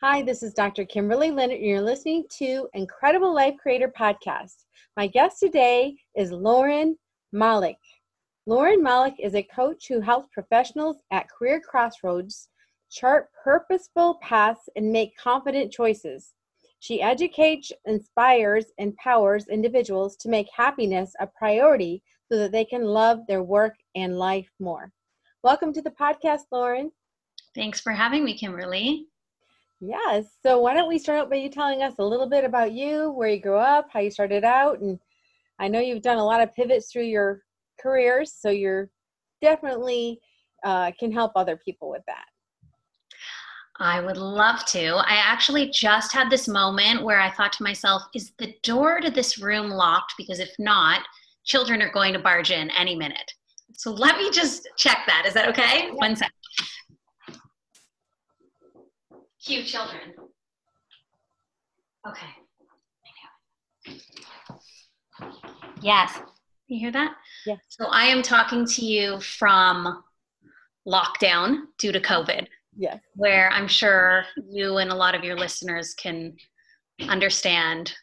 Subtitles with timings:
[0.00, 0.84] Hi, this is Dr.
[0.84, 4.66] Kimberley Linert, and you're listening to Incredible Life Creator Podcast.
[4.96, 6.96] My guest today is Lauren
[7.34, 7.74] Malach.
[8.46, 12.48] Lauren Malach is a coach who helps professionals at career crossroads
[12.92, 16.32] chart purposeful paths and make confident choices.
[16.78, 23.26] She educates, inspires, empowers individuals to make happiness a priority so that they can love
[23.26, 24.92] their work and life more.
[25.42, 26.92] Welcome to the podcast, Lauren.
[27.52, 29.08] Thanks for having me, Kimberly.
[29.80, 30.26] Yes.
[30.42, 33.10] So, why don't we start out by you telling us a little bit about you,
[33.10, 34.98] where you grew up, how you started out, and
[35.58, 37.42] I know you've done a lot of pivots through your
[37.80, 38.90] careers, so you're
[39.40, 40.20] definitely
[40.64, 42.24] uh, can help other people with that.
[43.80, 44.96] I would love to.
[44.96, 49.10] I actually just had this moment where I thought to myself, is the door to
[49.10, 50.14] this room locked?
[50.18, 51.02] Because if not,
[51.44, 53.32] children are going to barge in any minute.
[53.74, 55.24] So let me just check that.
[55.26, 55.90] Is that okay?
[55.92, 56.32] One second.
[59.44, 60.14] Cue children.
[62.06, 62.26] Okay.
[65.80, 66.18] Yes.
[66.66, 67.14] You hear that?
[67.46, 67.56] Yeah.
[67.68, 70.02] So I am talking to you from
[70.86, 72.46] lockdown due to COVID.
[72.76, 72.98] Yes.
[73.14, 76.36] Where I'm sure you and a lot of your listeners can
[77.08, 77.94] understand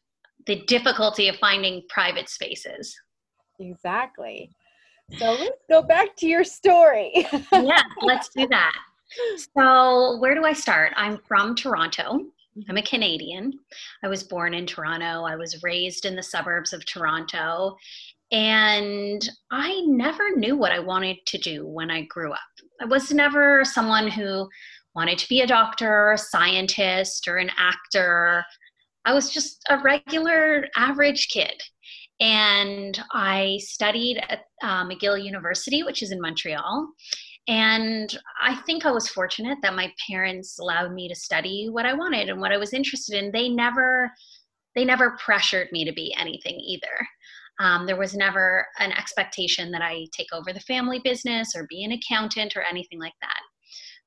[0.47, 2.95] the difficulty of finding private spaces.
[3.59, 4.51] Exactly.
[5.17, 7.27] So let's go back to your story.
[7.51, 8.73] yeah, let's do that.
[9.57, 10.93] So, where do I start?
[10.95, 12.19] I'm from Toronto.
[12.69, 13.59] I'm a Canadian.
[14.03, 15.23] I was born in Toronto.
[15.23, 17.75] I was raised in the suburbs of Toronto.
[18.31, 22.39] And I never knew what I wanted to do when I grew up.
[22.81, 24.49] I was never someone who
[24.95, 28.43] wanted to be a doctor a scientist or an actor.
[29.03, 31.61] I was just a regular average kid.
[32.19, 36.87] And I studied at uh, McGill University, which is in Montreal.
[37.47, 41.93] And I think I was fortunate that my parents allowed me to study what I
[41.93, 43.31] wanted and what I was interested in.
[43.31, 44.11] They never,
[44.75, 47.07] they never pressured me to be anything either.
[47.59, 51.83] Um, there was never an expectation that I take over the family business or be
[51.83, 53.39] an accountant or anything like that.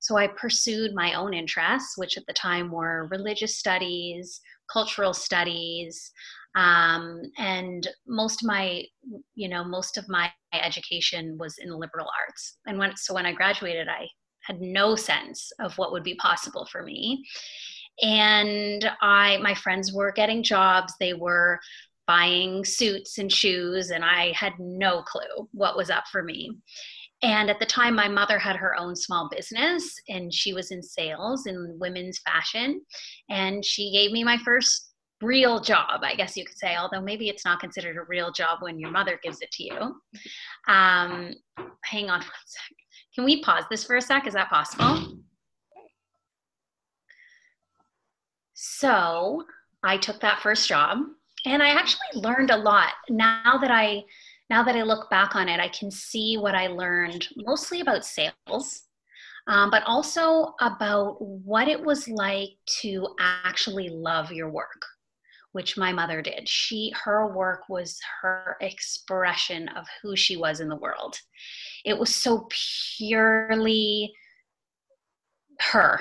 [0.00, 4.40] So I pursued my own interests, which at the time were religious studies,
[4.72, 6.12] cultural studies,
[6.54, 8.84] um, and most of my,
[9.34, 12.58] you know, most of my education was in the liberal arts.
[12.66, 14.08] And when so when I graduated, I
[14.42, 17.24] had no sense of what would be possible for me.
[18.02, 20.94] And I, my friends were getting jobs.
[20.98, 21.58] They were
[22.06, 26.56] buying suits and shoes, and I had no clue what was up for me.
[27.22, 30.82] And at the time, my mother had her own small business and she was in
[30.82, 32.80] sales in women's fashion.
[33.28, 34.87] And she gave me my first
[35.20, 38.58] real job, I guess you could say, although maybe it's not considered a real job
[38.60, 39.80] when your mother gives it to you.
[40.68, 41.34] Um,
[41.84, 42.62] hang on one sec.
[43.14, 44.26] Can we pause this for a sec?
[44.26, 45.18] Is that possible?
[48.54, 49.44] So
[49.82, 50.98] I took that first job
[51.46, 52.92] and I actually learned a lot.
[53.08, 54.04] Now that I
[54.50, 58.04] now that I look back on it, I can see what I learned mostly about
[58.04, 58.82] sales,
[59.46, 64.82] um, but also about what it was like to actually love your work,
[65.52, 66.48] which my mother did.
[66.48, 71.18] She, her work was her expression of who she was in the world.
[71.84, 72.48] It was so
[72.96, 74.12] purely
[75.60, 76.00] her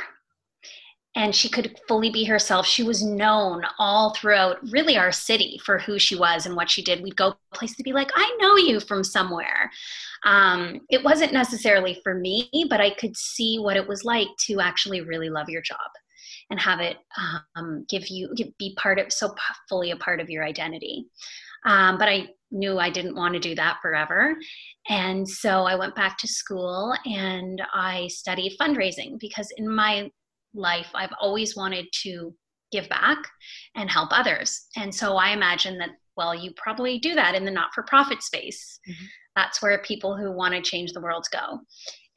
[1.18, 2.68] and she could fully be herself.
[2.68, 6.84] She was known all throughout really our city for who she was and what she
[6.84, 7.02] did.
[7.02, 9.72] We'd go places to be like, I know you from somewhere.
[10.26, 14.60] Um, it wasn't necessarily for me, but I could see what it was like to
[14.60, 15.80] actually really love your job
[16.50, 16.98] and have it
[17.56, 19.34] um, give you give, be part of so
[19.68, 21.06] fully a part of your identity.
[21.66, 24.38] Um, but I knew I didn't want to do that forever.
[24.90, 30.10] And so I went back to school and I studied fundraising because in my
[30.54, 32.34] life, I've always wanted to
[32.72, 33.18] give back
[33.76, 34.68] and help others.
[34.76, 38.24] And so I imagine that, well, you probably do that in the not for profit
[38.24, 38.80] space.
[38.90, 39.06] Mm-hmm.
[39.36, 41.60] That's where people who want to change the world go.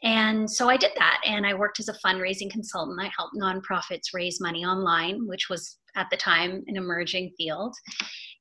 [0.02, 1.20] And so I did that.
[1.26, 3.00] And I worked as a fundraising consultant.
[3.00, 7.74] I helped nonprofits raise money online, which was at the time an emerging field.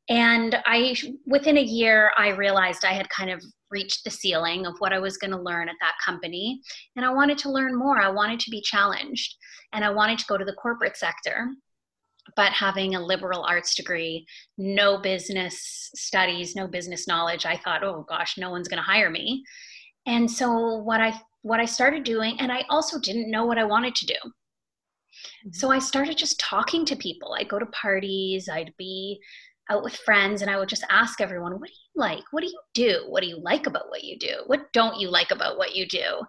[0.10, 0.96] And I,
[1.28, 5.00] within a year, I realized I had kind of reached the ceiling of what I
[5.00, 6.62] was going to learn at that company.
[6.96, 8.02] And I wanted to learn more.
[8.02, 9.36] I wanted to be challenged.
[9.74, 11.48] And I wanted to go to the corporate sector.
[12.36, 14.26] But having a liberal arts degree,
[14.58, 19.10] no business studies, no business knowledge, I thought, oh gosh, no one's going to hire
[19.10, 19.44] me.
[20.06, 23.64] And so what I what I started doing, and I also didn't know what I
[23.64, 24.14] wanted to do.
[24.14, 25.52] Mm-hmm.
[25.54, 27.36] So I started just talking to people.
[27.38, 29.20] I'd go to parties, I'd be
[29.70, 32.24] out with friends and I would just ask everyone, what do you like?
[32.32, 33.06] What do you do?
[33.08, 34.34] What do you like about what you do?
[34.48, 36.22] What don't you like about what you do?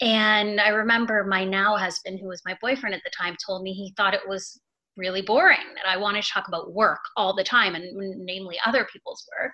[0.00, 3.72] And I remember my now husband, who was my boyfriend at the time, told me
[3.72, 4.60] he thought it was
[4.98, 7.86] really boring, that I wanted to talk about work all the time and
[8.26, 9.52] namely other people's work.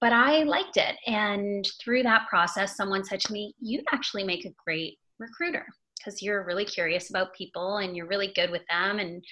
[0.00, 0.96] But I liked it.
[1.06, 5.66] And through that process, someone said to me, You'd actually make a great recruiter
[5.98, 8.98] because you're really curious about people and you're really good with them.
[8.98, 9.22] And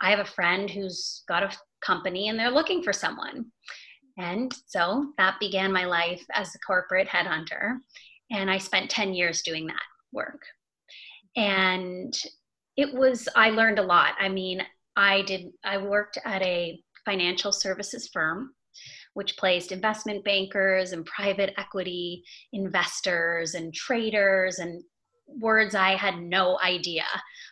[0.00, 3.46] I have a friend who's got a company and they're looking for someone.
[4.18, 7.78] And so that began my life as a corporate headhunter.
[8.30, 10.42] And I spent 10 years doing that work.
[11.36, 12.12] And
[12.76, 14.14] it was, I learned a lot.
[14.18, 14.62] I mean,
[14.96, 18.52] I did, I worked at a financial services firm
[19.14, 22.22] which placed investment bankers and private equity
[22.52, 24.82] investors and traders and
[25.38, 27.04] words I had no idea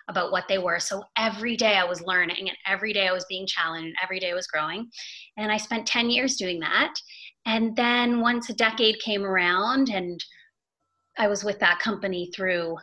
[0.09, 0.81] about what they were.
[0.81, 4.19] So every day I was learning and every day I was being challenged and every
[4.19, 4.89] day I was growing.
[5.37, 6.95] And I spent 10 years doing that.
[7.47, 10.23] And then once a decade came around and
[11.17, 12.77] I was with that company through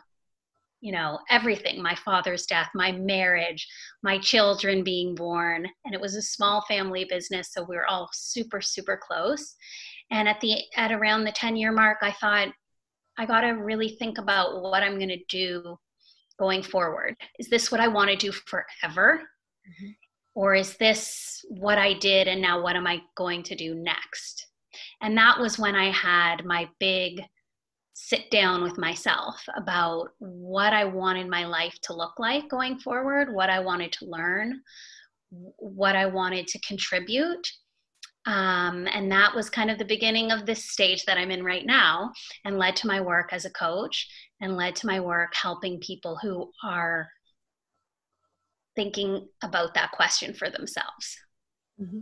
[0.80, 3.66] you know everything my father's death my marriage
[4.02, 8.08] my children being born and it was a small family business so we were all
[8.12, 9.54] super super close
[10.10, 12.48] and at the at around the 10 year mark i thought
[13.18, 15.78] I got to really think about what I'm going to do
[16.38, 17.16] going forward.
[17.38, 19.22] Is this what I want to do forever?
[19.22, 19.90] Mm-hmm.
[20.34, 24.46] Or is this what I did and now what am I going to do next?
[25.00, 27.22] And that was when I had my big
[27.98, 33.32] sit down with myself about what I wanted my life to look like going forward,
[33.32, 34.60] what I wanted to learn,
[35.30, 37.46] what I wanted to contribute
[38.26, 41.64] um, and that was kind of the beginning of this stage that I'm in right
[41.64, 42.12] now,
[42.44, 44.08] and led to my work as a coach,
[44.40, 47.08] and led to my work helping people who are
[48.74, 51.16] thinking about that question for themselves.
[51.80, 52.00] Mm-hmm.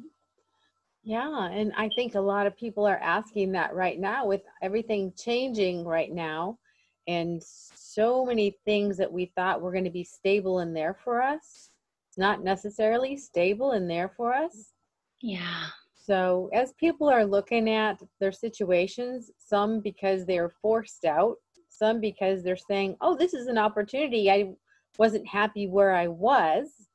[1.04, 5.12] Yeah, and I think a lot of people are asking that right now with everything
[5.16, 6.58] changing right now
[7.06, 11.22] and so many things that we thought were going to be stable in there for
[11.22, 11.70] us,
[12.08, 14.72] It's not necessarily stable in there for us.
[15.20, 15.66] Yeah.
[15.94, 21.36] So, as people are looking at their situations, some because they're forced out,
[21.68, 24.30] some because they're saying, oh, this is an opportunity.
[24.30, 24.54] I
[24.98, 26.88] wasn't happy where I was.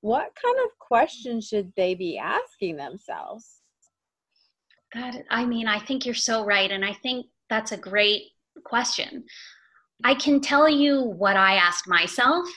[0.00, 3.60] What kind of questions should they be asking themselves?
[4.94, 6.70] God, I mean, I think you're so right.
[6.70, 8.22] And I think that's a great
[8.64, 9.24] question.
[10.02, 12.48] I can tell you what I asked myself,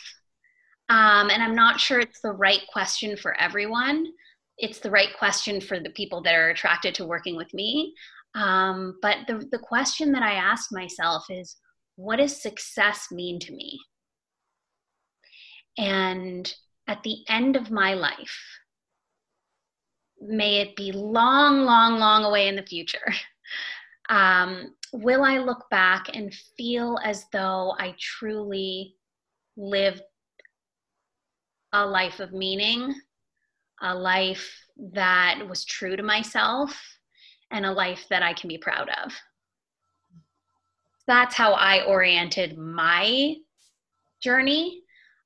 [0.89, 4.07] um, and I'm not sure it's the right question for everyone
[4.57, 7.93] it's the right question for the people that are attracted to working with me.
[8.35, 11.57] Um, but the, the question that I ask myself is
[11.95, 13.79] what does success mean to me?
[15.77, 16.51] And
[16.87, 18.59] at the end of my life,
[20.21, 23.13] may it be long, long, long away in the future,
[24.09, 28.95] um, will I look back and feel as though I truly
[29.55, 30.01] lived
[31.71, 32.93] a life of meaning
[33.83, 36.75] a life that was true to myself,
[37.51, 39.13] and a life that I can be proud of.
[41.05, 43.35] That's how I oriented my
[44.21, 44.81] journey.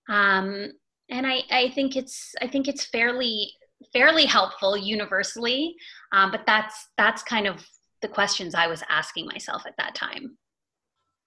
[0.10, 0.72] Um,
[1.10, 3.52] and I, I think it's I think it's fairly
[3.94, 5.76] fairly helpful universally,
[6.12, 7.66] um, but that's that's kind of
[8.02, 10.38] the questions I was asking myself at that time.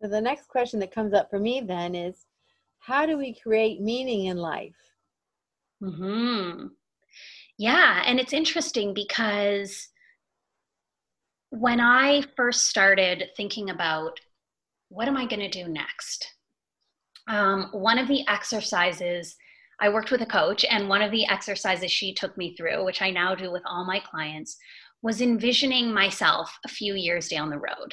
[0.01, 2.27] So the next question that comes up for me then is,
[2.79, 4.77] how do we create meaning in life?
[5.83, 6.69] Hmm.
[7.59, 9.89] Yeah, and it's interesting because
[11.51, 14.19] when I first started thinking about
[14.89, 16.27] what am I going to do next,
[17.29, 19.37] um, one of the exercises
[19.81, 23.01] I worked with a coach, and one of the exercises she took me through, which
[23.01, 24.57] I now do with all my clients,
[25.03, 27.93] was envisioning myself a few years down the road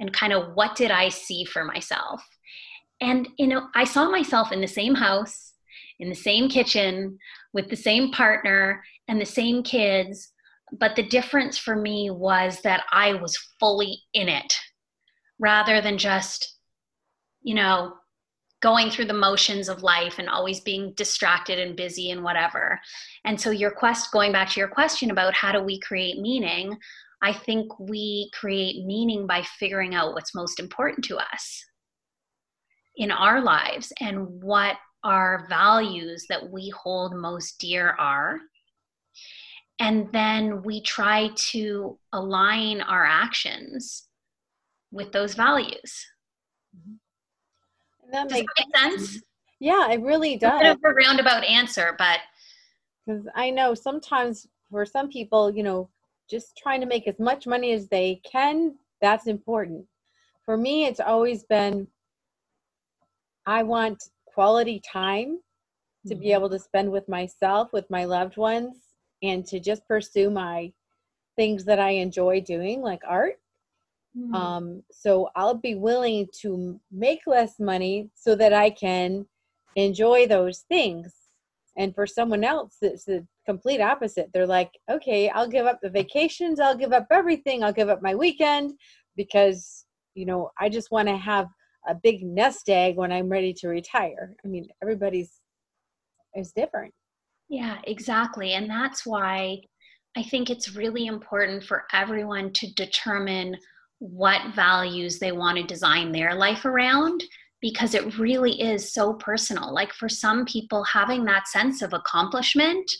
[0.00, 2.24] and kind of what did I see for myself.
[3.00, 5.52] And, you know, I saw myself in the same house,
[5.98, 7.18] in the same kitchen,
[7.52, 10.32] with the same partner and the same kids.
[10.78, 14.54] But the difference for me was that I was fully in it
[15.38, 16.56] rather than just,
[17.42, 17.94] you know,
[18.64, 22.80] going through the motions of life and always being distracted and busy and whatever.
[23.26, 26.74] And so, your quest, going back to your question about how do we create meaning,
[27.20, 31.62] I think we create meaning by figuring out what's most important to us
[32.96, 38.38] in our lives and what our values that we hold most dear are.
[39.78, 44.08] And then we try to align our actions
[44.90, 46.06] with those values.
[46.74, 46.94] Mm-hmm.
[48.14, 49.22] That does makes that make sense?
[49.60, 50.60] Yeah, it really does.
[50.60, 52.20] A bit of a roundabout answer, but
[53.06, 55.88] because I know sometimes for some people, you know,
[56.30, 59.84] just trying to make as much money as they can, that's important.
[60.44, 61.88] For me, it's always been
[63.46, 65.40] I want quality time
[66.06, 66.34] to be mm-hmm.
[66.34, 68.76] able to spend with myself, with my loved ones,
[69.22, 70.72] and to just pursue my
[71.36, 73.38] things that I enjoy doing, like art.
[74.16, 74.34] Mm-hmm.
[74.34, 79.26] Um, so I'll be willing to make less money so that I can
[79.76, 81.12] enjoy those things.
[81.76, 84.30] And for someone else, it's the complete opposite.
[84.32, 88.02] They're like, okay, I'll give up the vacations, I'll give up everything, I'll give up
[88.02, 88.74] my weekend
[89.16, 91.48] because, you know, I just want to have
[91.88, 94.34] a big nest egg when I'm ready to retire.
[94.44, 95.40] I mean, everybody's
[96.34, 96.92] is different.
[97.48, 98.52] Yeah, exactly.
[98.52, 99.60] And that's why
[100.16, 103.56] I think it's really important for everyone to determine
[103.98, 107.22] what values they want to design their life around
[107.60, 109.72] because it really is so personal.
[109.72, 112.90] Like for some people, having that sense of accomplishment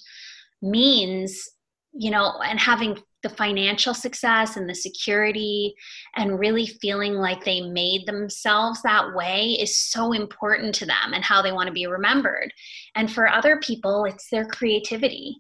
[0.63, 1.51] means,
[1.93, 5.75] you know, and having the financial success and the security
[6.15, 11.25] and really feeling like they made themselves that way is so important to them and
[11.25, 12.53] how they want to be remembered.
[12.95, 15.37] And for other people, it's their creativity,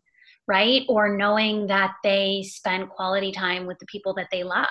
[0.48, 0.82] right?
[0.88, 4.68] Or knowing that they spend quality time with the people that they loved.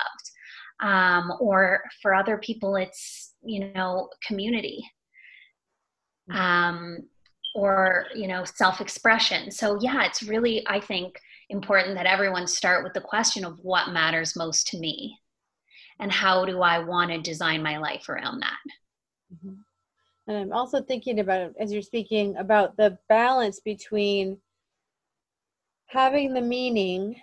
[0.82, 4.84] Um, or for other people, it's, you know, community.
[6.30, 6.40] Mm-hmm.
[6.40, 6.98] Um,
[7.56, 11.20] or you know self-expression so yeah it's really i think
[11.52, 15.16] important that everyone start with the question of what matters most to me
[16.00, 18.58] and how do I want to design my life around that.
[19.34, 19.54] Mm-hmm.
[20.28, 24.38] And I'm also thinking about, as you're speaking, about the balance between
[25.88, 27.16] having the meaning,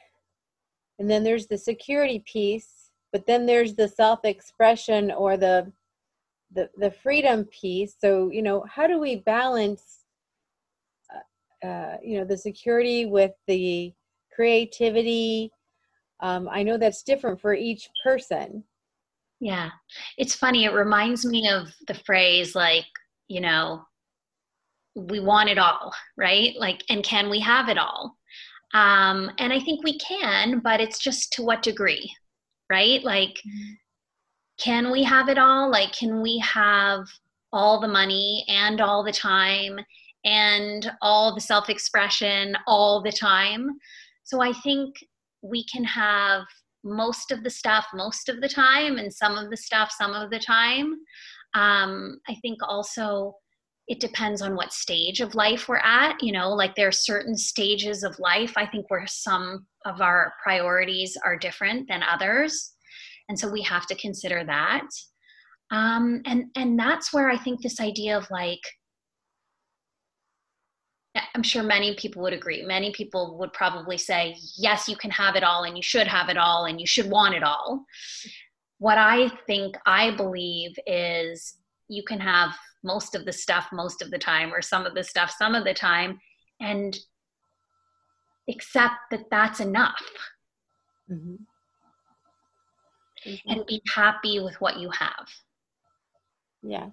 [0.98, 2.79] and then there's the security piece,
[3.12, 5.72] but then there's the self-expression or the
[6.52, 7.94] the, the freedom piece.
[8.00, 10.04] So, you know, how do we balance,
[11.14, 13.92] uh, uh, you know, the security with the
[14.34, 15.52] creativity.
[16.20, 18.64] Um, I know that's different for each person.
[19.38, 19.70] Yeah.
[20.18, 20.64] It's funny.
[20.64, 22.86] It reminds me of the phrase, like,
[23.28, 23.82] you know,
[24.96, 26.54] we want it all, right?
[26.58, 28.16] Like, and can we have it all?
[28.74, 32.12] Um, and I think we can, but it's just to what degree,
[32.70, 33.02] right?
[33.02, 33.72] Like, mm-hmm.
[34.58, 35.70] can we have it all?
[35.70, 37.06] Like, can we have
[37.52, 39.78] all the money and all the time
[40.24, 43.68] and all the self expression all the time?
[44.24, 44.94] So I think
[45.42, 46.44] we can have
[46.84, 50.30] most of the stuff most of the time and some of the stuff some of
[50.30, 50.94] the time.
[51.54, 53.34] Um, I think also
[53.88, 56.22] it depends on what stage of life we're at.
[56.22, 60.34] You know, like there are certain stages of life, I think, where some of our
[60.42, 62.72] priorities are different than others.
[63.28, 64.86] And so we have to consider that.
[65.70, 68.60] Um, and and that's where I think this idea of like
[71.34, 72.62] I'm sure many people would agree.
[72.62, 76.28] Many people would probably say, yes, you can have it all and you should have
[76.28, 77.84] it all and you should want it all.
[78.78, 81.56] What I think, I believe, is
[81.88, 82.50] you can have
[82.82, 85.64] most of the stuff most of the time or some of the stuff some of
[85.64, 86.18] the time
[86.60, 86.96] and
[88.48, 90.02] accept that that's enough.
[91.10, 91.36] Mm-hmm.
[93.26, 93.50] Mm-hmm.
[93.50, 95.28] And be happy with what you have.
[96.62, 96.92] Yes.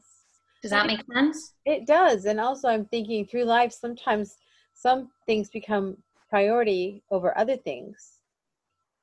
[0.62, 1.54] Does that make sense?
[1.66, 2.26] It does.
[2.26, 4.36] And also, I'm thinking through life, sometimes
[4.74, 5.98] some things become
[6.30, 8.20] priority over other things.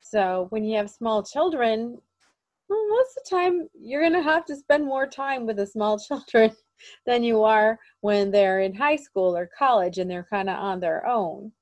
[0.00, 1.98] So when you have small children,
[2.68, 5.66] well, most of the time you're going to have to spend more time with the
[5.66, 6.50] small children
[7.06, 10.80] than you are when they're in high school or college and they're kind of on
[10.80, 11.52] their own.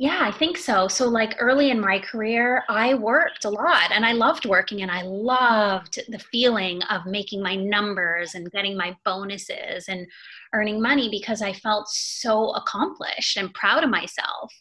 [0.00, 0.86] Yeah, I think so.
[0.86, 4.92] So, like early in my career, I worked a lot and I loved working and
[4.92, 10.06] I loved the feeling of making my numbers and getting my bonuses and
[10.54, 14.52] earning money because I felt so accomplished and proud of myself.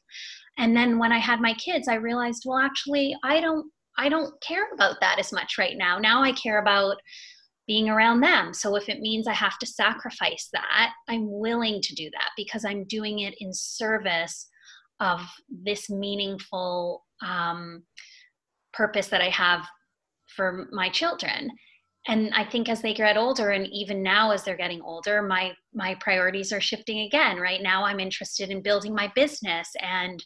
[0.58, 4.34] And then when I had my kids, I realized, well, actually, I don't I don't
[4.42, 6.00] care about that as much right now.
[6.00, 6.98] Now I care about
[7.68, 8.56] being around them.
[8.56, 12.66] So if it means I have to sacrifice that, I'm willing to do that because
[12.66, 14.48] I'm doing it in service
[15.00, 17.84] of this meaningful um,
[18.74, 19.66] purpose that I have
[20.28, 21.52] for my children.
[22.08, 25.54] And I think as they get older, and even now as they're getting older, my
[25.74, 27.38] my priorities are shifting again.
[27.38, 30.24] Right now, I'm interested in building my business and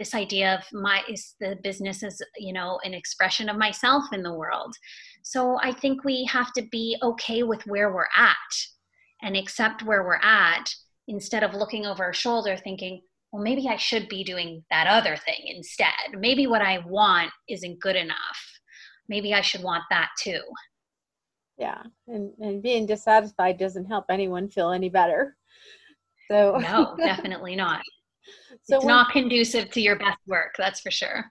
[0.00, 4.22] this idea of my is the business is you know an expression of myself in
[4.22, 4.74] the world
[5.22, 8.34] so i think we have to be okay with where we're at
[9.22, 10.74] and accept where we're at
[11.06, 15.16] instead of looking over our shoulder thinking well, maybe I should be doing that other
[15.16, 16.18] thing instead.
[16.18, 18.60] Maybe what I want isn't good enough.
[19.08, 20.40] Maybe I should want that too.
[21.58, 25.36] Yeah, and, and being dissatisfied doesn't help anyone feel any better.
[26.28, 27.82] So no, definitely not.
[28.62, 31.24] so it's when, not conducive to your best work that's for sure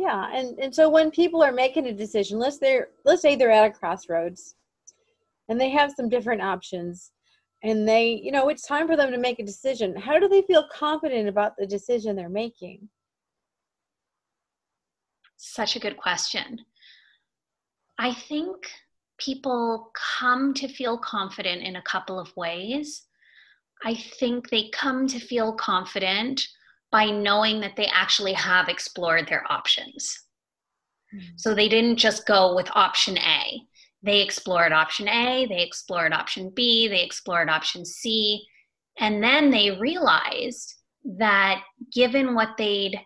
[0.00, 3.50] yeah and and so when people are making a decision let's they're let's say they're
[3.50, 4.54] at a crossroads
[5.48, 7.10] and they have some different options
[7.62, 9.96] and they you know it's time for them to make a decision.
[9.96, 12.88] How do they feel confident about the decision they're making?
[15.36, 16.60] Such a good question.
[17.98, 18.56] I think
[19.18, 23.04] people come to feel confident in a couple of ways.
[23.84, 26.46] I think they come to feel confident
[26.90, 30.24] by knowing that they actually have explored their options.
[31.14, 31.32] Mm-hmm.
[31.34, 33.60] so they didn't just go with option a
[34.02, 38.44] they explored option A, they explored option B, they explored option C,
[38.98, 40.74] and then they realized
[41.18, 42.98] that given what they'd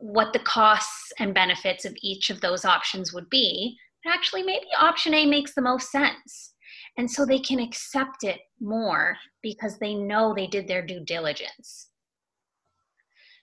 [0.00, 3.76] what the costs and benefits of each of those options would be,
[4.06, 6.54] actually maybe option A makes the most sense.
[6.96, 11.88] And so they can accept it more because they know they did their due diligence.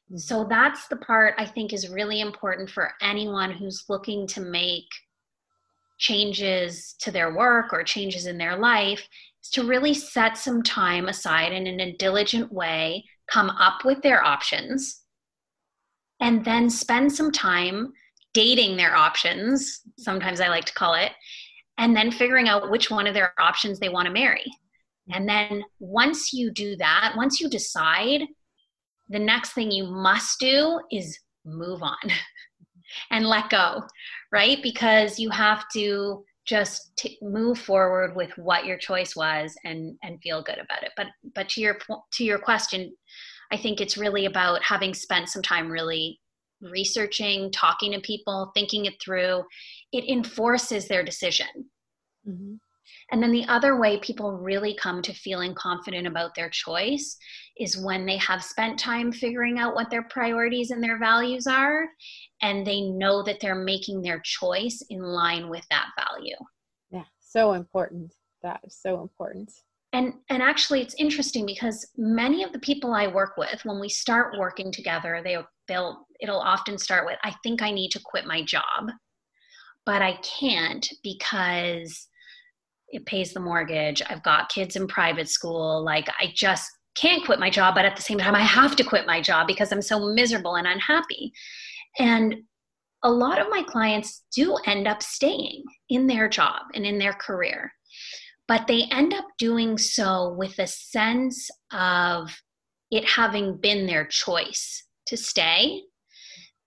[0.09, 0.17] Mm-hmm.
[0.17, 4.87] So that's the part I think is really important for anyone who's looking to make
[5.97, 9.07] changes to their work or changes in their life
[9.43, 14.01] is to really set some time aside and in a diligent way come up with
[14.01, 15.01] their options
[16.19, 17.91] and then spend some time
[18.33, 21.11] dating their options sometimes i like to call it
[21.77, 24.45] and then figuring out which one of their options they want to marry.
[25.09, 28.21] And then once you do that once you decide
[29.09, 31.95] the next thing you must do is move on
[33.11, 33.83] and let go,
[34.35, 34.61] right?
[34.61, 40.21] Because you have to just t- move forward with what your choice was and and
[40.21, 40.91] feel good about it.
[40.97, 41.77] But but to your
[42.13, 42.93] to your question,
[43.53, 46.19] I think it's really about having spent some time really
[46.61, 49.43] researching, talking to people, thinking it through.
[49.93, 51.47] It enforces their decision.
[52.27, 52.55] Mm-hmm.
[53.11, 57.17] And then the other way people really come to feeling confident about their choice
[57.57, 61.87] is when they have spent time figuring out what their priorities and their values are,
[62.41, 66.35] and they know that they're making their choice in line with that value.
[66.89, 68.13] Yeah, so important.
[68.41, 69.51] That is so important.
[69.93, 73.87] And, and actually it's interesting because many of the people I work with, when we
[73.87, 78.25] start working together, they they'll it'll often start with, I think I need to quit
[78.25, 78.91] my job,
[79.85, 82.07] but I can't because
[82.89, 84.01] it pays the mortgage.
[84.07, 85.83] I've got kids in private school.
[85.83, 88.83] Like I just can't quit my job, but at the same time, I have to
[88.83, 91.33] quit my job because I'm so miserable and unhappy.
[91.99, 92.35] And
[93.03, 97.13] a lot of my clients do end up staying in their job and in their
[97.13, 97.71] career,
[98.47, 102.35] but they end up doing so with a sense of
[102.91, 105.81] it having been their choice to stay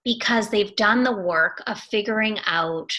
[0.04, 2.92] because they've done the work of figuring out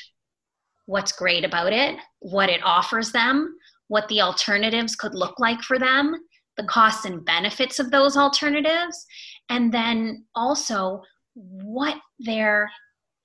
[0.85, 3.55] what's great about it, what it offers them,
[3.87, 6.15] what the alternatives could look like for them,
[6.57, 9.05] the costs and benefits of those alternatives,
[9.49, 11.01] and then also
[11.33, 12.69] what their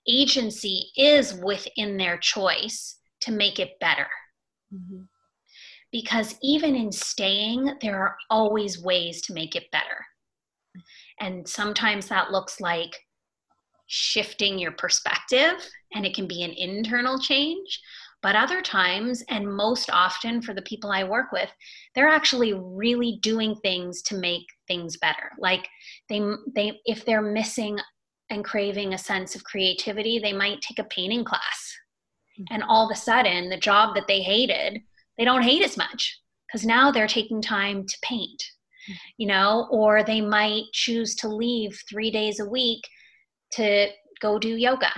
[0.08, 4.06] agency is within their choice to make it better.
[4.72, 5.02] Mm-hmm.
[5.90, 10.04] Because even in staying, there are always ways to make it better.
[11.20, 12.96] And sometimes that looks like
[13.86, 15.54] shifting your perspective
[15.92, 17.80] and it can be an internal change
[18.24, 21.50] but other times and most often for the people i work with
[21.94, 25.68] they're actually really doing things to make things better like
[26.08, 26.20] they
[26.56, 27.78] they if they're missing
[28.30, 31.76] and craving a sense of creativity they might take a painting class
[32.40, 32.52] mm-hmm.
[32.52, 34.80] and all of a sudden the job that they hated
[35.18, 38.42] they don't hate as much because now they're taking time to paint
[38.88, 38.94] mm-hmm.
[39.18, 42.80] you know or they might choose to leave 3 days a week
[43.52, 43.88] to
[44.22, 44.90] go do yoga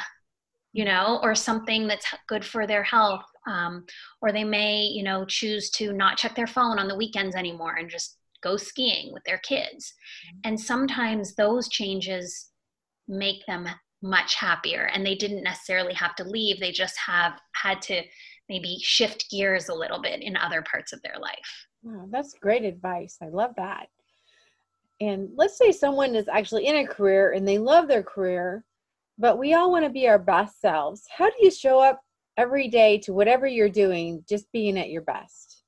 [0.77, 3.85] you know or something that's good for their health um,
[4.21, 7.77] or they may you know choose to not check their phone on the weekends anymore
[7.77, 9.95] and just go skiing with their kids.
[9.95, 10.39] Mm-hmm.
[10.45, 12.51] and sometimes those changes
[13.09, 13.67] make them
[14.03, 18.03] much happier and they didn't necessarily have to leave they just have had to
[18.49, 21.67] maybe shift gears a little bit in other parts of their life.
[21.83, 23.89] Wow, that's great advice i love that.
[25.01, 28.65] And let's say someone is actually in a career and they love their career,
[29.19, 31.05] but we all want to be our best selves.
[31.17, 32.01] How do you show up
[32.37, 35.63] every day to whatever you're doing, just being at your best?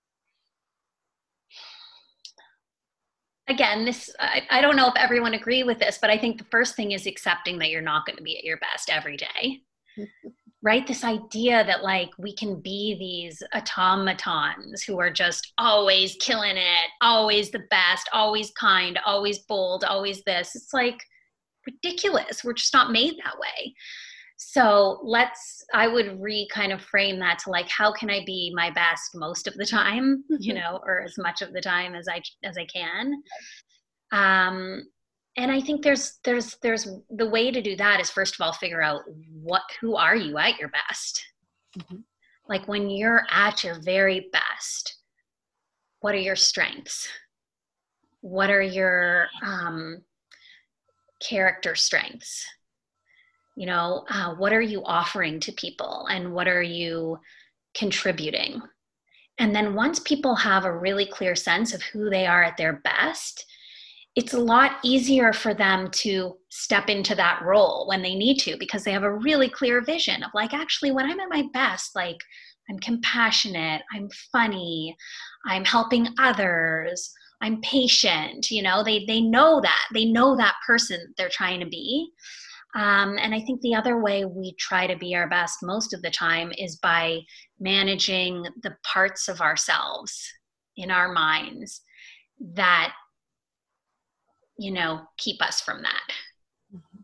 [3.48, 6.46] Again, this I, I don't know if everyone agree with this, but I think the
[6.50, 9.62] first thing is accepting that you're not going to be at your best every day.
[10.62, 16.56] right this idea that like we can be these automatons who are just always killing
[16.56, 20.98] it always the best always kind always bold always this it's like
[21.68, 23.74] ridiculous we're just not made that way
[24.36, 28.52] so let's i would re kind of frame that to like how can i be
[28.54, 32.06] my best most of the time you know or as much of the time as
[32.08, 33.12] i as i can
[34.12, 34.82] um
[35.38, 38.52] and I think there's there's there's the way to do that is first of all
[38.52, 39.02] figure out
[39.40, 41.24] what who are you at your best.
[41.78, 41.98] Mm-hmm.
[42.48, 44.96] Like when you're at your very best,
[46.00, 47.08] what are your strengths?
[48.20, 50.02] What are your um,
[51.20, 52.44] character strengths?
[53.56, 57.18] You know, uh, what are you offering to people and what are you
[57.74, 58.62] contributing?
[59.38, 62.80] And then once people have a really clear sense of who they are at their
[62.84, 63.44] best,
[64.18, 68.56] it's a lot easier for them to step into that role when they need to
[68.58, 71.94] because they have a really clear vision of like actually when i'm at my best
[71.94, 72.16] like
[72.68, 74.96] i'm compassionate i'm funny
[75.46, 81.12] i'm helping others i'm patient you know they they know that they know that person
[81.16, 82.08] they're trying to be
[82.74, 86.02] um, and i think the other way we try to be our best most of
[86.02, 87.18] the time is by
[87.60, 90.20] managing the parts of ourselves
[90.76, 91.82] in our minds
[92.40, 92.92] that
[94.58, 96.14] you know keep us from that
[96.74, 97.00] mm-hmm.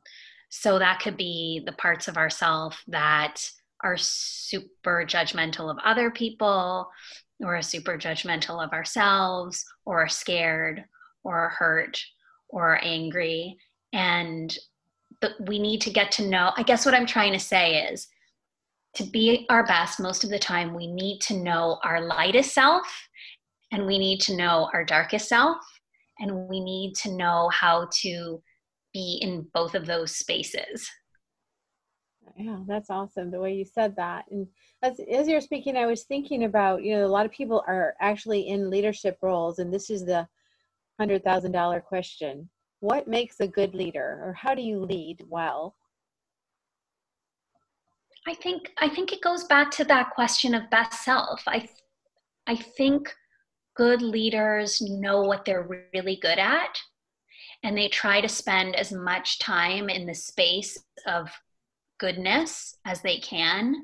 [0.49, 3.37] so that could be the parts of ourself that
[3.83, 6.88] are super judgmental of other people
[7.45, 10.85] or are super judgmental of ourselves or are scared
[11.23, 12.03] or hurt
[12.49, 13.57] or angry.
[13.93, 14.57] And
[15.21, 18.09] but we need to get to know i guess what i'm trying to say is
[18.95, 22.85] to be our best most of the time we need to know our lightest self
[23.75, 25.57] and we need to know our darkest self.
[26.21, 28.41] And we need to know how to
[28.93, 30.89] be in both of those spaces
[32.37, 34.47] yeah that's awesome the way you said that and
[34.83, 37.95] as, as you're speaking i was thinking about you know a lot of people are
[38.01, 40.27] actually in leadership roles and this is the
[40.99, 42.49] hundred thousand dollar question.
[42.81, 45.77] What makes a good leader or how do you lead well?
[48.27, 51.43] I think i think it goes back to that question of best self.
[51.47, 51.69] I
[52.47, 53.15] i think
[53.77, 56.79] good leaders know what they're really good at
[57.65, 61.29] and they try to spend as much time in the space of
[62.05, 63.75] goodness as they can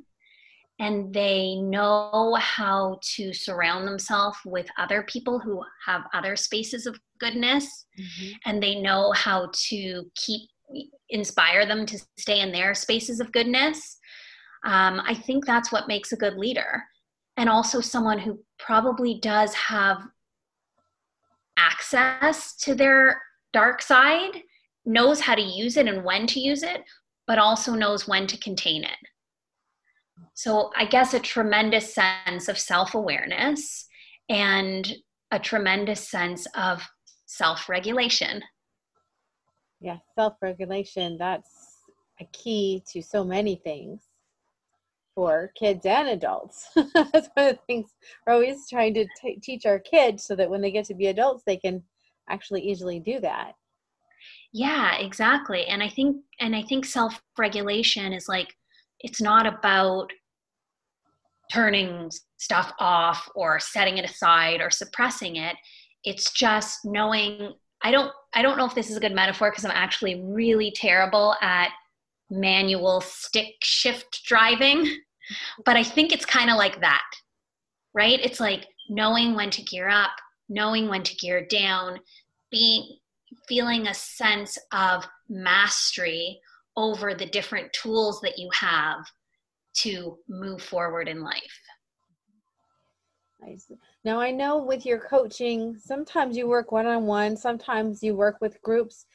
[0.79, 6.99] and they know how to surround themselves with other people who have other spaces of
[7.19, 8.33] goodness mm-hmm.
[8.47, 10.43] and they know how to keep
[11.09, 13.99] inspire them to stay in their spaces of goodness
[14.65, 16.83] um, i think that's what makes a good leader
[17.37, 20.03] and also someone who probably does have
[21.57, 23.21] access to their
[23.53, 24.43] dark side,
[24.85, 26.83] knows how to use it and when to use it,
[27.31, 28.99] but also knows when to contain it.
[30.35, 33.87] So, I guess a tremendous sense of self awareness
[34.29, 34.93] and
[35.31, 36.83] a tremendous sense of
[37.27, 38.43] self regulation.
[39.81, 41.77] Yeah, self regulation, that's
[42.21, 44.01] a key to so many things
[45.15, 46.69] for kids and adults.
[46.75, 47.91] That's one of the things
[48.27, 51.07] we're always trying to t- teach our kids so that when they get to be
[51.07, 51.85] adults, they can
[52.29, 53.53] actually easily do that.
[54.53, 55.67] Yeah, exactly.
[55.67, 58.55] And I think and I think self-regulation is like
[59.01, 60.13] it's not about
[61.53, 65.57] turning stuff off or setting it aside or suppressing it.
[66.05, 69.65] It's just knowing I don't I don't know if this is a good metaphor because
[69.65, 71.71] I'm actually really terrible at
[72.31, 74.87] manual stick shift driving.
[75.65, 77.05] But I think it's kind of like that,
[77.95, 78.21] right?
[78.23, 80.13] It's like knowing when to gear up,
[80.49, 82.01] knowing when to gear down,
[82.51, 82.99] being
[83.49, 86.41] feeling a sense of mastery
[86.77, 89.05] over the different tools that you have
[89.75, 91.61] to move forward in life.
[94.05, 98.37] Now I know with your coaching, sometimes you work one on one, sometimes you work
[98.41, 99.07] with groups.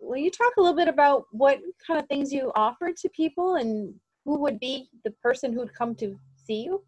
[0.00, 3.56] Will you talk a little bit about what kind of things you offer to people
[3.56, 6.84] and who would be the person who'd come to see you?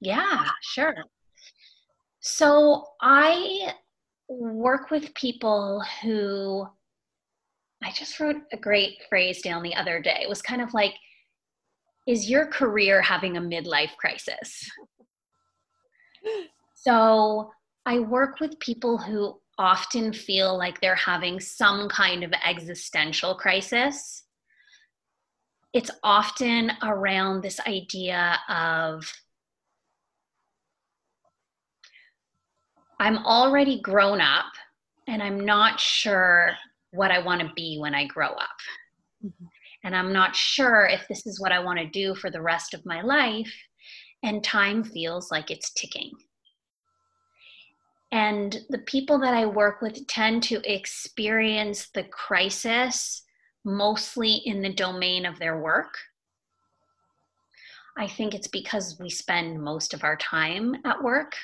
[0.00, 0.94] Yeah, sure.
[2.20, 3.74] So I
[4.28, 6.66] work with people who
[7.82, 10.20] I just wrote a great phrase down the other day.
[10.22, 10.94] It was kind of like,
[12.06, 14.70] is your career having a midlife crisis?
[16.74, 17.50] so
[17.84, 24.24] I work with people who often feel like they're having some kind of existential crisis
[25.74, 29.12] it's often around this idea of
[32.98, 34.52] I'm already grown up
[35.06, 36.50] and I'm not sure
[36.92, 38.56] what I want to be when I grow up.
[39.24, 39.46] Mm-hmm.
[39.84, 42.72] And I'm not sure if this is what I want to do for the rest
[42.72, 43.52] of my life.
[44.22, 46.10] And time feels like it's ticking.
[48.10, 53.22] And the people that I work with tend to experience the crisis
[53.64, 55.94] mostly in the domain of their work.
[57.98, 61.34] I think it's because we spend most of our time at work.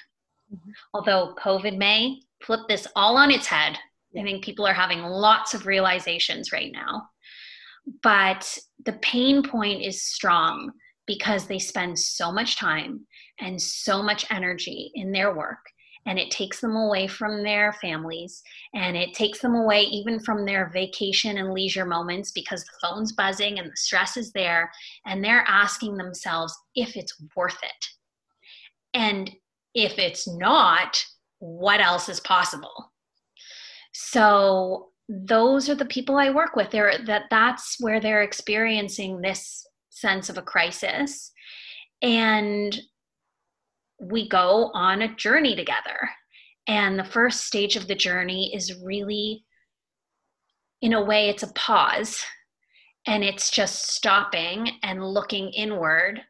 [0.53, 0.71] Mm-hmm.
[0.95, 3.79] Although COVID may flip this all on its head,
[4.19, 7.09] I think people are having lots of realizations right now.
[8.03, 10.73] But the pain point is strong
[11.07, 13.07] because they spend so much time
[13.41, 15.59] and so much energy in their work
[16.07, 18.43] and it takes them away from their families
[18.75, 23.13] and it takes them away even from their vacation and leisure moments because the phone's
[23.13, 24.71] buzzing and the stress is there
[25.07, 27.87] and they're asking themselves if it's worth it
[28.95, 29.31] and
[29.75, 31.05] if it's not
[31.39, 32.93] what else is possible?
[33.93, 36.71] So those are the people i work with.
[36.71, 41.33] They're that that's where they're experiencing this sense of a crisis.
[42.03, 42.79] And
[44.01, 46.09] we go on a journey together.
[46.67, 49.45] And the first stage of the journey is really,
[50.81, 52.23] in a way, it's a pause.
[53.07, 56.21] And it's just stopping and looking inward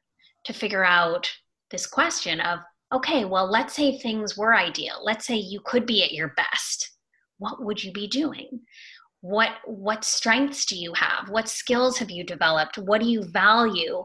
[0.44, 1.30] to figure out
[1.70, 2.60] this question of
[2.92, 5.00] okay, well, let's say things were ideal.
[5.02, 6.90] Let's say you could be at your best.
[7.38, 8.60] What would you be doing?
[9.22, 11.28] What what strengths do you have?
[11.28, 12.78] What skills have you developed?
[12.78, 14.04] What do you value?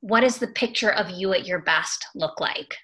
[0.00, 2.76] What does the picture of you at your best look like?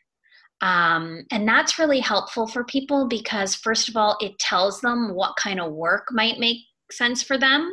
[0.62, 5.37] Um, and that's really helpful for people because, first of all, it tells them what
[5.37, 6.59] kind of work might make
[6.90, 7.72] sense for them.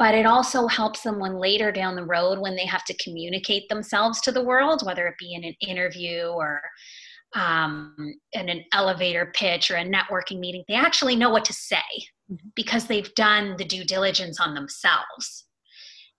[0.00, 3.68] But it also helps them when later down the road, when they have to communicate
[3.68, 6.62] themselves to the world, whether it be in an interview or
[7.36, 7.94] um,
[8.32, 11.76] in an elevator pitch or a networking meeting, they actually know what to say
[12.32, 12.48] mm-hmm.
[12.56, 15.44] because they've done the due diligence on themselves.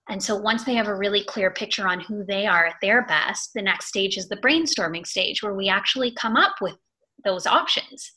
[0.08, 3.04] And so once they have a really clear picture on who they are at their
[3.06, 6.76] best, the next stage is the brainstorming stage where we actually come up with
[7.24, 8.12] those options.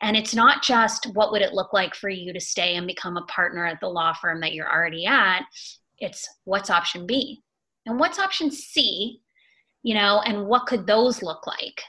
[0.00, 3.16] And it's not just what would it look like for you to stay and become
[3.16, 5.42] a partner at the law firm that you're already at,
[5.98, 7.40] it's what's option B?
[7.86, 9.20] And what's option C?
[9.82, 11.82] You know, and what could those look like?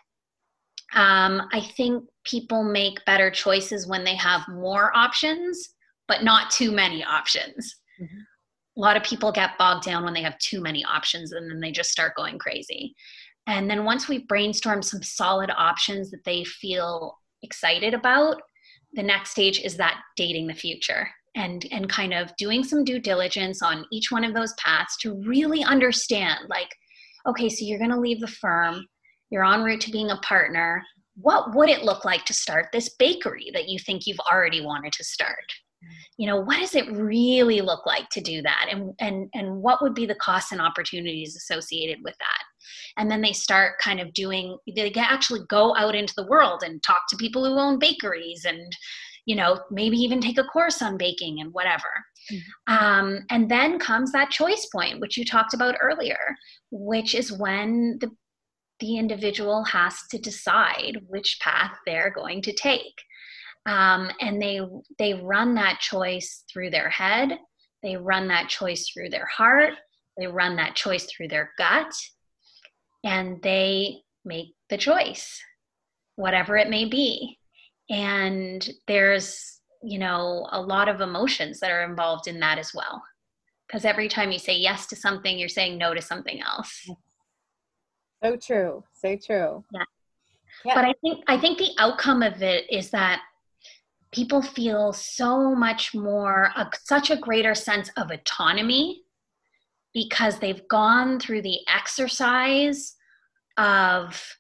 [0.94, 5.76] Um, I think people make better choices when they have more options,
[6.08, 7.76] but not too many options.
[8.02, 8.22] Mm-hmm
[8.80, 11.60] a lot of people get bogged down when they have too many options and then
[11.60, 12.96] they just start going crazy.
[13.46, 18.42] And then once we brainstorm some solid options that they feel excited about,
[18.94, 23.00] the next stage is that dating the future and and kind of doing some due
[23.00, 26.70] diligence on each one of those paths to really understand like
[27.28, 28.84] okay so you're going to leave the firm
[29.30, 30.84] you're en route to being a partner.
[31.16, 34.94] What would it look like to start this bakery that you think you've already wanted
[34.94, 35.36] to start?
[36.18, 38.68] You know what does it really look like to do that?
[38.70, 42.44] And and and what would be the costs and opportunities associated with that
[42.98, 46.82] and then they start kind of doing they actually go out into the world and
[46.84, 48.76] talk to people who own bakeries and
[49.26, 51.90] you know maybe even take a course on baking and whatever.
[52.32, 52.74] Mm-hmm.
[52.74, 56.20] um, and then comes that choice point which you talked about earlier
[56.70, 58.12] which is when the
[58.80, 63.04] the individual has to decide which path they're going to take.
[63.66, 64.62] Um, and they
[64.98, 67.38] they run that choice through their head.
[67.84, 69.74] They run that choice through their heart.
[70.18, 71.94] They run that choice through their gut
[73.04, 75.42] and they make the choice
[76.16, 77.38] whatever it may be.
[77.90, 83.02] And there's you know a lot of emotions that are involved in that as well.
[83.68, 86.90] Because every time you say yes to something you're saying no to something else.
[88.24, 88.84] So true.
[88.94, 89.64] So true.
[89.72, 89.84] Yeah.
[90.66, 90.76] yeah.
[90.76, 93.22] but i think i think the outcome of it is that
[94.12, 99.04] people feel so much more, a, such a greater sense of autonomy
[99.94, 102.96] because they've gone through the exercise
[103.58, 104.36] of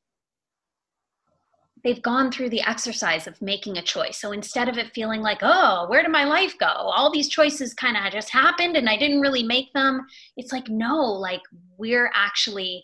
[1.84, 4.20] they've gone through the exercise of making a choice.
[4.20, 6.68] So instead of it feeling like, oh, where did my life go?
[6.68, 10.06] All these choices kind of just happened and I didn't really make them.
[10.36, 11.42] It's like, no, like
[11.78, 12.84] we're actually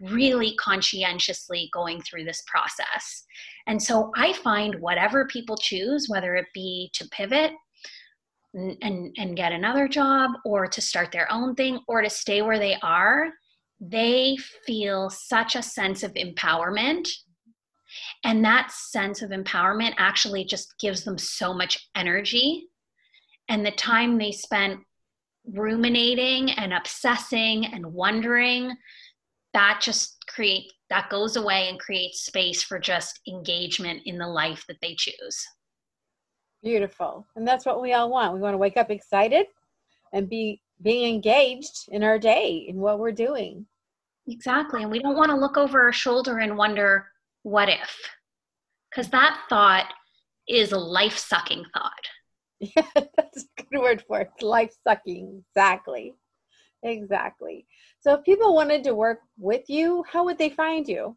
[0.00, 3.24] really conscientiously going through this process.
[3.66, 7.52] And so I find whatever people choose, whether it be to pivot
[8.54, 12.58] and, and, get another job or to start their own thing or to stay where
[12.58, 13.28] they are,
[13.80, 17.08] they feel such a sense of empowerment.
[18.24, 22.68] And that sense of empowerment actually just gives them so much energy.
[23.48, 24.80] And the time they spent
[25.46, 28.74] ruminating and obsessing and wondering
[29.54, 34.64] that just create that goes away and creates space for just engagement in the life
[34.68, 35.46] that they choose
[36.62, 37.26] beautiful.
[37.36, 38.34] And that's what we all want.
[38.34, 39.46] We want to wake up excited
[40.12, 43.66] and be being engaged in our day in what we're doing.
[44.26, 44.82] Exactly.
[44.82, 47.06] And we don't want to look over our shoulder and wonder
[47.42, 47.96] what if?
[48.90, 49.92] Because that thought
[50.48, 51.92] is a life-sucking thought.
[52.60, 54.30] Yeah that's a good word for it.
[54.42, 55.44] Life-sucking.
[55.50, 56.14] Exactly.
[56.82, 57.66] Exactly.
[58.00, 61.16] So if people wanted to work with you, how would they find you?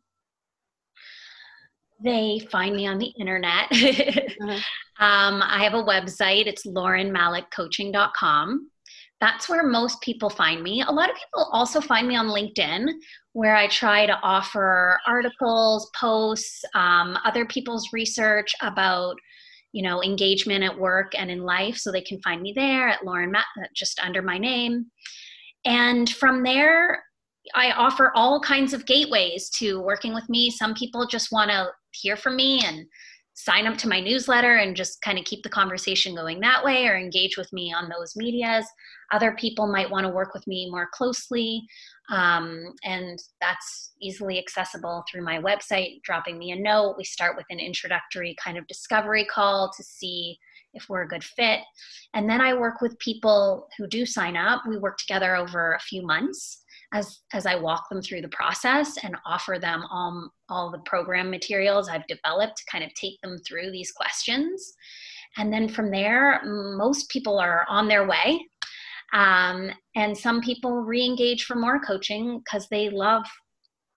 [2.04, 3.65] They find me on the internet.
[3.71, 4.60] uh-huh.
[5.02, 6.46] Um, I have a website.
[6.46, 8.70] It's laurenmalachcoaching.com.
[9.20, 10.82] That's where most people find me.
[10.82, 12.88] A lot of people also find me on LinkedIn,
[13.34, 19.16] where I try to offer articles, posts, um, other people's research about
[19.74, 23.06] you know engagement at work and in life so they can find me there at
[23.06, 23.40] lauren Ma-
[23.74, 24.88] just under my name
[25.64, 27.02] and from there
[27.56, 30.50] I offer all kinds of gateways to working with me.
[30.50, 32.86] Some people just want to hear from me and
[33.43, 36.86] sign up to my newsletter and just kind of keep the conversation going that way
[36.86, 38.65] or engage with me on those medias.
[39.12, 41.65] Other people might want to work with me more closely,
[42.12, 46.95] um, and that's easily accessible through my website, dropping me a note.
[46.97, 50.38] We start with an introductory kind of discovery call to see
[50.73, 51.62] if we're a good fit.
[52.13, 54.62] And then I work with people who do sign up.
[54.67, 56.61] We work together over a few months
[56.93, 61.30] as as I walk them through the process and offer them all all the program
[61.30, 64.73] materials I've developed to kind of take them through these questions.
[65.38, 68.45] And then from there, most people are on their way.
[69.13, 73.23] Um, and some people re-engage for more coaching because they love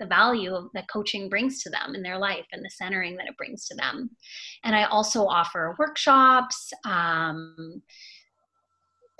[0.00, 3.36] the value that coaching brings to them in their life and the centering that it
[3.36, 4.10] brings to them.
[4.64, 7.80] And I also offer workshops, um,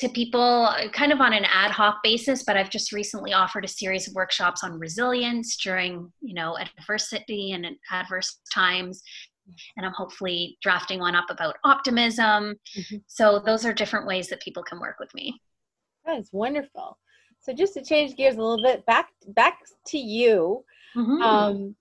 [0.01, 3.69] to people kind of on an ad hoc basis but i've just recently offered a
[3.69, 9.03] series of workshops on resilience during you know adversity and adverse times.
[9.77, 12.55] And i'm hopefully drafting one up about optimism.
[12.77, 12.97] Mm-hmm.
[13.07, 15.41] so those are different ways that people can work with me.
[16.07, 16.99] That's wonderful.
[17.41, 20.65] So just to change gears a little bit back back to you
[20.97, 21.23] mm-hmm.
[21.23, 21.77] um,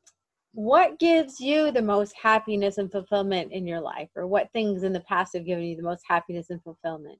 [0.54, 4.94] what gives you the most happiness and fulfillment in your life or what things in
[4.94, 7.18] the past have given you the most happiness and fulfillment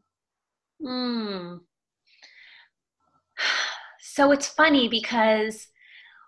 [0.84, 1.58] Hmm.
[4.16, 5.68] So it's funny because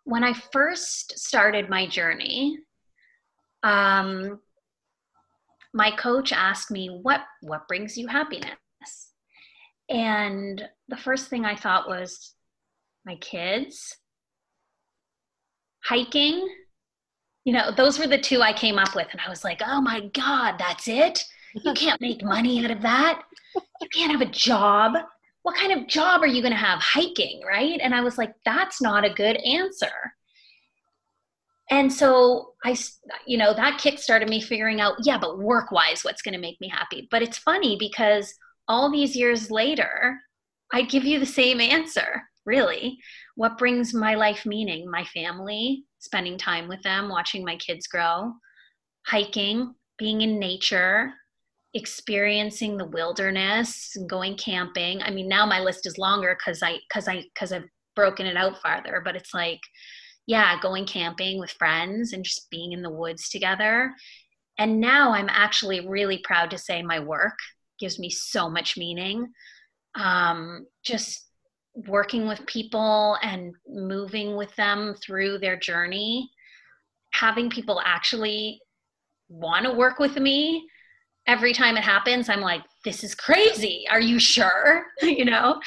[0.05, 2.57] when I first started my journey,
[3.61, 4.39] um,
[5.71, 9.11] my coach asked me, "What what brings you happiness?"
[9.87, 12.33] And the first thing I thought was
[13.05, 13.95] my kids,
[15.83, 16.47] hiking.
[17.43, 19.79] You know, those were the two I came up with, and I was like, "Oh
[19.81, 21.23] my God, that's it!
[21.63, 23.23] You can't make money out of that."
[23.81, 24.93] you can't have a job.
[25.43, 27.79] What kind of job are you going to have hiking, right?
[27.81, 29.91] And I was like, that's not a good answer.
[31.71, 32.77] And so I,
[33.25, 36.39] you know, that kick started me figuring out, yeah, but work wise, what's going to
[36.39, 37.07] make me happy?
[37.09, 38.33] But it's funny because
[38.67, 40.19] all these years later,
[40.71, 42.97] I give you the same answer, really.
[43.35, 44.89] What brings my life meaning?
[44.89, 48.33] My family, spending time with them, watching my kids grow,
[49.07, 51.13] hiking, being in nature,
[51.75, 55.03] experiencing the wilderness and going camping.
[55.03, 58.35] I mean now my list is longer because i because i because i've broken it
[58.35, 59.59] out farther but it's like
[60.25, 63.93] yeah going camping with friends and just being in the woods together.
[64.57, 67.37] And now i'm actually really proud to say my work
[67.79, 69.27] gives me so much meaning.
[69.95, 71.27] Um, just
[71.87, 76.29] working with people and moving with them through their journey
[77.11, 78.59] having people actually
[79.29, 80.65] want to work with me
[81.27, 83.85] every time it happens, I'm like, this is crazy.
[83.89, 84.85] Are you sure?
[85.01, 85.59] you know,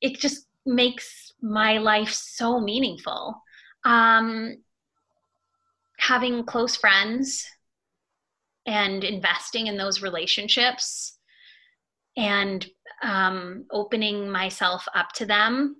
[0.00, 3.42] it just makes my life so meaningful.
[3.84, 4.56] Um,
[5.98, 7.46] having close friends
[8.66, 11.18] and investing in those relationships
[12.16, 12.66] and
[13.02, 15.76] um, opening myself up to them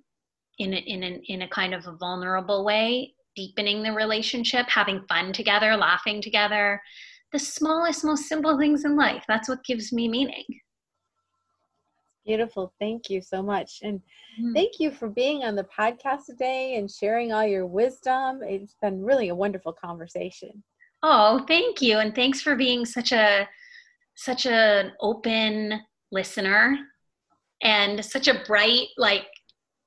[0.59, 5.05] in a, in, a, in a kind of a vulnerable way, deepening the relationship, having
[5.07, 6.81] fun together, laughing together,
[7.31, 9.23] the smallest, most simple things in life.
[9.27, 10.45] That's what gives me meaning.
[12.25, 12.73] Beautiful.
[12.79, 13.79] Thank you so much.
[13.83, 14.01] And
[14.41, 14.53] mm.
[14.53, 18.41] thank you for being on the podcast today and sharing all your wisdom.
[18.43, 20.63] It's been really a wonderful conversation.
[21.03, 21.99] Oh, thank you.
[21.99, 23.47] And thanks for being such a
[24.15, 25.79] such an open
[26.11, 26.75] listener
[27.61, 29.27] and such a bright like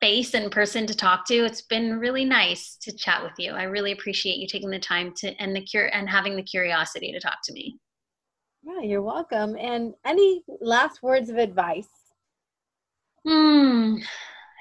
[0.00, 1.44] face and person to talk to.
[1.44, 3.52] It's been really nice to chat with you.
[3.52, 7.12] I really appreciate you taking the time to and the cure and having the curiosity
[7.12, 7.78] to talk to me.
[8.62, 9.56] Yeah, you're welcome.
[9.56, 11.88] And any last words of advice?
[13.26, 13.96] Hmm.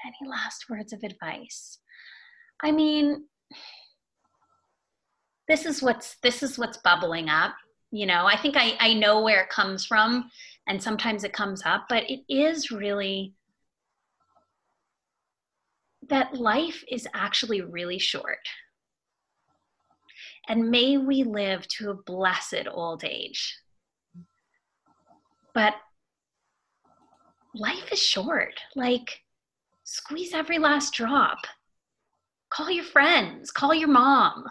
[0.06, 1.78] Any last words of advice?
[2.62, 3.24] I mean,
[5.48, 7.54] this is what's this is what's bubbling up.
[7.90, 10.30] You know, I think I, I know where it comes from
[10.68, 13.34] and sometimes it comes up, but it is really
[16.10, 18.46] that life is actually really short.
[20.48, 23.56] And may we live to a blessed old age.
[25.54, 25.74] But
[27.54, 28.54] life is short.
[28.76, 29.20] Like,
[29.84, 31.38] squeeze every last drop.
[32.50, 34.44] Call your friends, call your mom.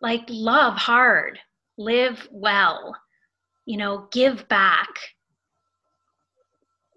[0.00, 1.38] Like, love hard,
[1.76, 2.96] live well,
[3.66, 4.88] you know, give back,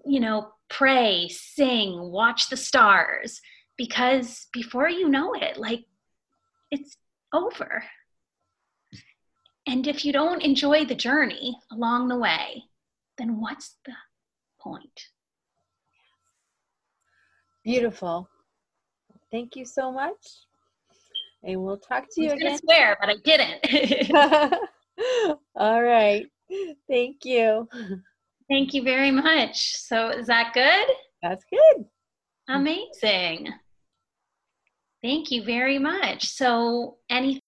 [0.05, 3.41] you know, pray, sing, watch the stars,
[3.77, 5.85] because before you know it, like
[6.71, 6.97] it's
[7.33, 7.83] over.
[9.67, 12.63] And if you don't enjoy the journey along the way,
[13.17, 13.93] then what's the
[14.59, 15.07] point?
[17.63, 18.29] Beautiful.
[19.31, 20.13] Thank you so much.
[21.43, 22.47] And we'll talk to you I was again.
[22.47, 24.59] gonna swear, but I didn't.
[25.55, 26.25] All right.
[26.87, 27.67] Thank you.
[28.49, 29.75] Thank you very much.
[29.77, 30.95] So is that good?
[31.23, 31.85] That's good.
[32.47, 33.49] Amazing.
[35.05, 36.25] Thank you very much.
[36.25, 37.39] So any